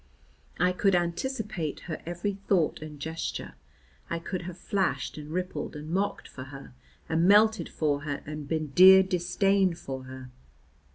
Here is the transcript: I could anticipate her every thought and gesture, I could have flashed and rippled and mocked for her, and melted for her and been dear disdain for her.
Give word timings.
I 0.59 0.71
could 0.71 0.95
anticipate 0.95 1.81
her 1.81 2.01
every 2.07 2.33
thought 2.47 2.81
and 2.81 2.99
gesture, 2.99 3.53
I 4.09 4.17
could 4.17 4.41
have 4.49 4.57
flashed 4.57 5.15
and 5.15 5.29
rippled 5.29 5.75
and 5.75 5.91
mocked 5.91 6.27
for 6.27 6.45
her, 6.45 6.73
and 7.07 7.27
melted 7.27 7.69
for 7.69 7.99
her 8.01 8.23
and 8.25 8.47
been 8.47 8.71
dear 8.71 9.03
disdain 9.03 9.75
for 9.75 10.05
her. 10.05 10.31